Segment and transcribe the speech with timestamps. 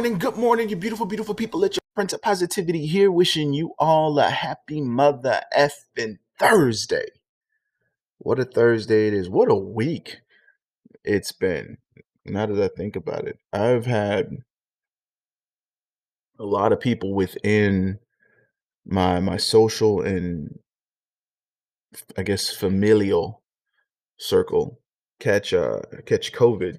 [0.00, 1.60] morning, good morning, you beautiful, beautiful people.
[1.60, 7.04] Let your Prince of Positivity here, wishing you all a happy mother effing Thursday.
[8.16, 9.28] What a Thursday it is.
[9.28, 10.20] What a week
[11.04, 11.76] it's been.
[12.24, 14.38] Now that I think about it, I've had
[16.38, 17.98] a lot of people within
[18.86, 20.60] my my social and
[22.16, 23.42] I guess familial
[24.18, 24.80] circle
[25.18, 26.78] catch uh catch COVID.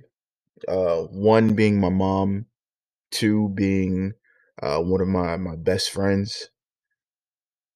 [0.68, 2.48] Uh one being my mom,
[3.12, 4.14] two being
[4.62, 6.50] uh one of my my best friends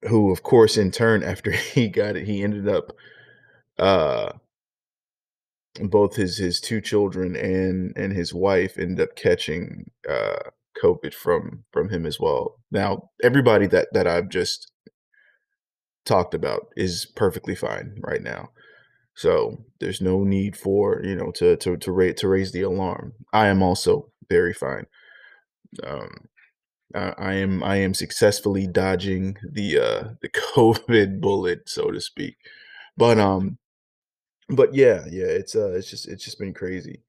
[0.04, 2.92] who of course in turn after he got it he ended up
[3.78, 4.32] uh
[5.82, 10.40] both his his two children and and his wife ended up catching uh
[10.82, 12.60] covid from from him as well.
[12.72, 14.72] Now everybody that that i've just
[16.06, 18.50] talked about is perfectly fine right now.
[19.16, 23.14] So there's no need for you know to to to rate to raise the alarm.
[23.34, 24.86] I am also very fine
[25.84, 26.28] um
[26.94, 32.38] I, am I am successfully dodging the uh the COVID bullet, so to speak.
[32.98, 33.58] But um
[34.50, 37.02] but yeah, yeah, it's uh it's just it's just been crazy.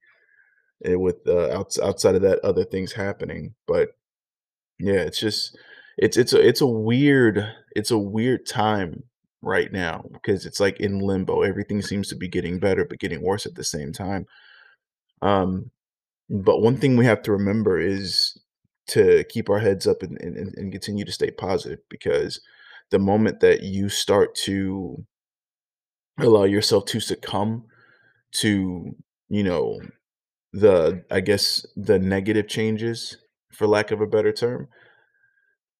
[0.83, 3.55] And with uh outs- outside of that other things happening.
[3.67, 3.89] But
[4.79, 5.57] yeah, it's just
[5.97, 9.03] it's it's a it's a weird it's a weird time
[9.41, 11.41] right now because it's like in limbo.
[11.43, 14.25] Everything seems to be getting better but getting worse at the same time.
[15.21, 15.71] Um
[16.29, 18.37] but one thing we have to remember is
[18.87, 22.41] to keep our heads up and, and, and continue to stay positive because
[22.89, 25.05] the moment that you start to
[26.19, 27.65] allow yourself to succumb
[28.31, 28.95] to,
[29.29, 29.79] you know,
[30.53, 33.17] the, I guess, the negative changes,
[33.51, 34.67] for lack of a better term,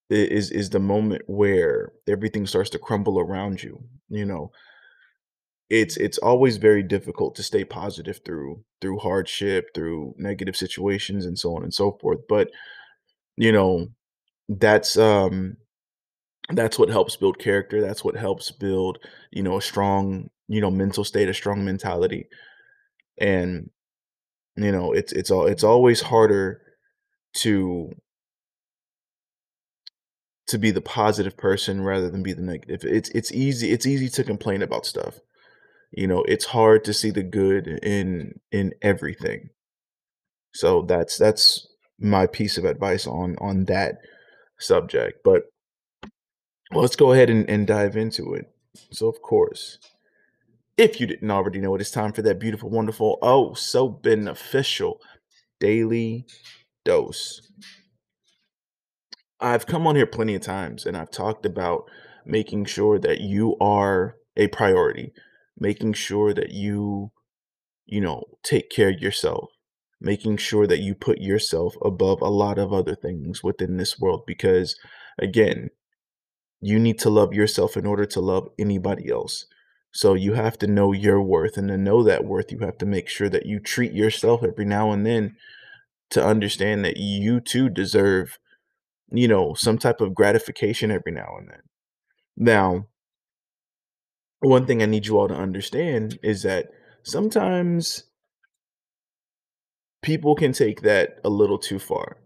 [0.10, 3.84] is is the moment where everything starts to crumble around you.
[4.10, 4.52] You know,
[5.70, 11.38] it's it's always very difficult to stay positive through through hardship, through negative situations, and
[11.38, 12.20] so on and so forth.
[12.30, 12.52] But
[13.38, 13.88] you know,
[14.50, 15.58] that's um
[16.50, 19.00] that's what helps build character that's what helps build
[19.32, 22.28] you know a strong you know mental state a strong mentality.
[23.20, 23.70] And
[24.58, 26.62] you know it's it's all it's always harder
[27.36, 27.92] to
[30.48, 32.82] to be the positive person rather than be the negative.
[32.84, 35.20] It's it's easy it's easy to complain about stuff.
[35.92, 39.50] You know it's hard to see the good in in everything.
[40.54, 41.68] So that's that's
[42.00, 43.98] my piece of advice on on that
[44.60, 45.44] subject but
[46.74, 48.46] let's go ahead and, and dive into it
[48.92, 49.78] so of course
[50.78, 55.02] If you didn't already know it, it's time for that beautiful, wonderful, oh, so beneficial
[55.62, 56.26] daily
[56.86, 57.42] dose.
[59.42, 61.86] I've come on here plenty of times and I've talked about
[62.26, 65.14] making sure that you are a priority,
[65.58, 67.12] making sure that you,
[67.86, 69.50] you know, take care of yourself,
[70.00, 74.24] making sure that you put yourself above a lot of other things within this world
[74.28, 74.78] because,
[75.18, 75.70] again,
[76.60, 79.46] you need to love yourself in order to love anybody else.
[79.92, 82.86] So you have to know your worth, and to know that worth, you have to
[82.86, 85.36] make sure that you treat yourself every now and then
[86.12, 88.38] to understand that you too deserve,
[89.10, 91.62] you know, some type of gratification every now and then.
[92.36, 92.88] Now,
[94.40, 96.68] one thing I need you all to understand is that
[97.04, 98.04] sometimes
[100.02, 102.18] people can take that a little too far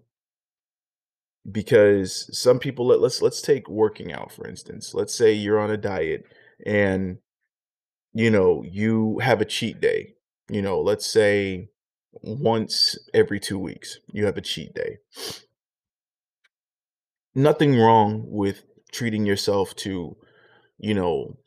[1.50, 4.94] because some people let, let's let's take working out for instance.
[4.94, 6.26] Let's say you're on a diet
[6.66, 7.18] and
[8.14, 10.16] you know, you have a cheat day.
[10.50, 11.70] You know, let's say
[12.12, 14.98] once every 2 weeks, you have a cheat day.
[17.34, 20.18] Nothing wrong with treating yourself to,
[20.78, 21.38] you know,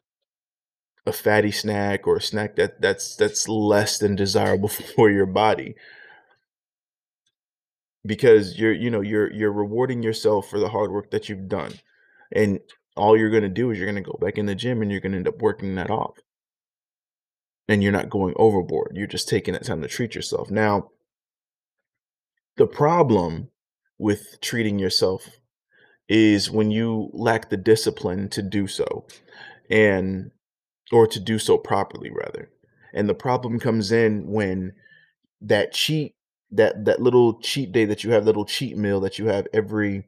[1.06, 5.75] a fatty snack or a snack that that's that's less than desirable for your body
[8.06, 11.73] because you're you know, you're you're rewarding yourself for the hard work that you've done.
[12.33, 12.61] And
[12.97, 14.91] all you're going to do is you're going to go back in the gym and
[14.91, 16.19] you're going to end up working that off.
[17.69, 18.93] And you're not going overboard.
[18.97, 20.51] You're just taking that time to treat yourself.
[20.51, 20.91] Now,
[22.56, 23.51] The problem
[23.99, 25.29] with treating yourself
[26.09, 29.06] is when you lack the discipline to do so
[29.71, 30.31] and
[30.93, 32.51] or to do so properly rather.
[32.93, 34.75] And the problem comes in when
[35.41, 36.13] that cheat
[36.55, 40.05] that that little cheat day that you have, little cheat meal that you have every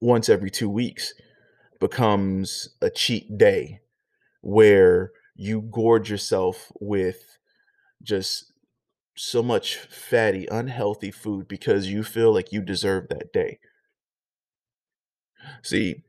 [0.00, 1.12] once every 2 weeks
[1.80, 3.80] becomes a cheat day
[4.40, 7.38] where you gorge yourself with
[8.02, 8.52] just
[9.16, 13.58] so much fatty, unhealthy food because you feel like you deserve that day.
[15.62, 16.04] See,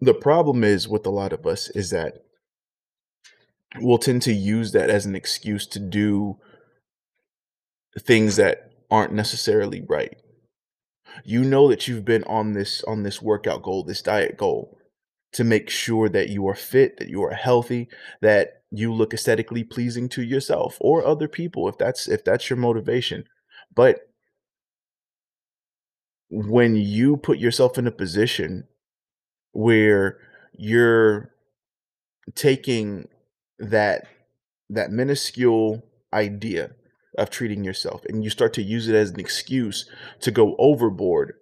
[0.00, 2.24] the problem is with a lot of us is that
[3.80, 6.38] we'll tend to use that as an excuse to do
[7.98, 10.16] things that aren't necessarily right.
[11.24, 14.78] You know that you've been on this on this workout goal, this diet goal
[15.32, 17.88] to make sure that you are fit, that you are healthy,
[18.20, 22.56] that you look aesthetically pleasing to yourself or other people if that's if that's your
[22.56, 23.24] motivation.
[23.74, 24.08] But
[26.30, 28.66] when you put yourself in a position
[29.52, 30.18] where
[30.52, 31.30] you're
[32.34, 33.08] taking
[33.58, 34.06] that
[34.70, 36.70] that minuscule idea
[37.16, 39.88] of treating yourself and you start to use it as an excuse
[40.20, 41.34] to go overboard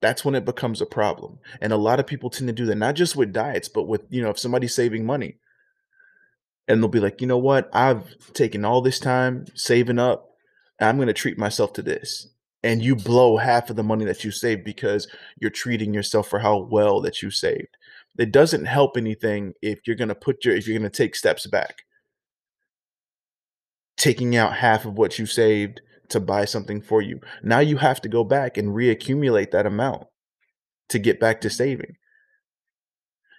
[0.00, 1.38] that's when it becomes a problem.
[1.60, 4.02] And a lot of people tend to do that not just with diets but with
[4.10, 5.38] you know if somebody's saving money
[6.66, 7.68] and they'll be like you know what?
[7.72, 10.26] I've taken all this time saving up
[10.80, 12.28] i'm going to treat myself to this.
[12.62, 15.06] And you blow half of the money that you saved because
[15.40, 17.76] you're treating yourself for how well that you saved.
[18.18, 21.14] It doesn't help anything if you're going to put your if you're going to take
[21.14, 21.82] steps back
[23.98, 27.20] taking out half of what you saved to buy something for you.
[27.42, 30.06] Now you have to go back and reaccumulate that amount
[30.88, 31.96] to get back to saving.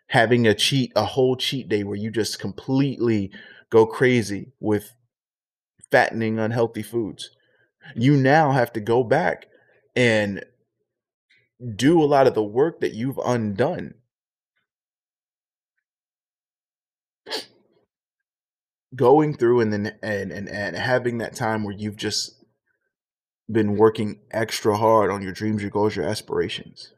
[0.08, 3.32] Having a cheat a whole cheat day where you just completely
[3.70, 4.94] go crazy with
[5.92, 7.32] fattening unhealthy foods.
[7.96, 9.48] You now have to go back
[9.96, 10.44] and
[11.76, 13.96] do a lot of the work that you've undone
[18.96, 22.44] going through and then and and, and having that time where you've just
[23.52, 26.94] been working extra hard on your dreams your goals your aspirations.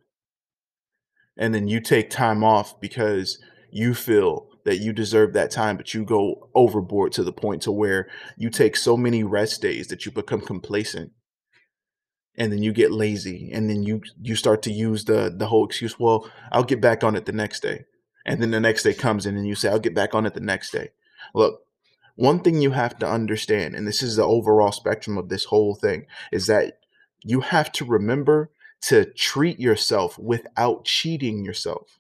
[1.38, 3.40] And then you take time off because
[3.72, 7.72] you feel that you deserve that time but you go overboard to the point to
[7.72, 11.12] where you take so many rest days that you become complacent.
[12.38, 15.66] And then you get lazy and then you you start to use the the whole
[15.66, 17.86] excuse well i'll get back on it the next day.
[18.26, 20.34] And then the next day comes in and you say i'll get back on it
[20.34, 20.90] the next day.
[21.34, 21.62] Look
[22.22, 25.76] one thing you have to understand and this is the overall spectrum of this whole
[25.76, 26.80] thing is that
[27.24, 28.52] you have to remember
[28.82, 32.00] to treat yourself without cheating yourself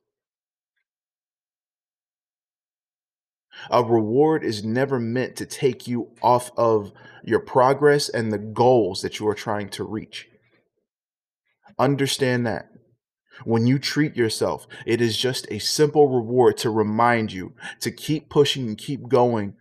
[3.70, 6.92] a reward is never meant to take you off of
[7.24, 10.28] your progress and the goals that you are trying to reach.
[11.78, 12.70] Understand that.
[13.44, 18.30] When you treat yourself, it is just a simple reward to remind you to keep
[18.30, 19.56] pushing and keep going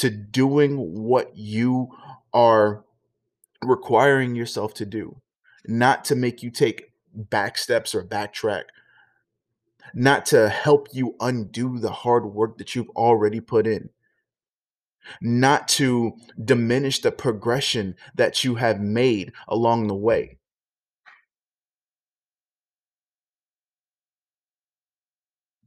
[0.00, 1.90] to doing what you
[2.32, 2.84] are
[3.62, 5.20] requiring yourself to do,
[5.66, 8.64] not to make you take back steps or backtrack,
[9.92, 13.90] not to help you undo the hard work that you've already put in,
[15.20, 20.38] not to diminish the progression that you have made along the way.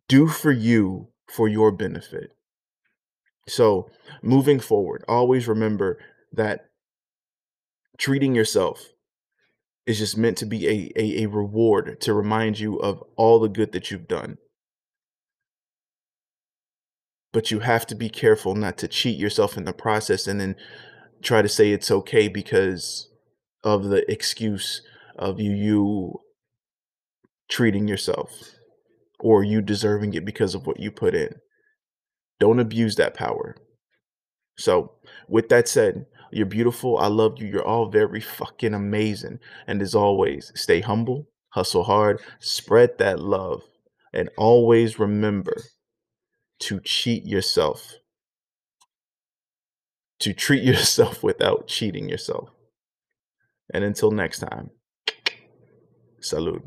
[0.08, 2.36] Do for you for your benefit.
[3.48, 3.90] So,
[4.22, 6.00] moving forward, always remember
[6.32, 6.70] that
[7.98, 8.90] treating yourself
[9.86, 13.50] is just meant to be a, a, a reward to remind you of all the
[13.50, 14.38] good that you've done.
[17.34, 20.56] But you have to be careful not to cheat yourself in the process and then
[21.22, 23.10] try to say it's okay because
[23.64, 24.82] of the excuse
[25.18, 26.20] of you you
[27.50, 28.32] treating yourself
[29.20, 31.36] or you deserving it because of what you put in.
[32.44, 33.56] Don't abuse that power.
[34.58, 34.96] So,
[35.30, 36.98] with that said, you're beautiful.
[36.98, 37.48] I love you.
[37.48, 39.40] You're all very fucking amazing.
[39.66, 43.62] And as always, stay humble, hustle hard, spread that love,
[44.12, 45.56] and always remember
[46.60, 47.94] to cheat yourself.
[50.20, 52.50] To treat yourself without cheating yourself.
[53.74, 54.72] And until next time,
[56.20, 56.66] salute.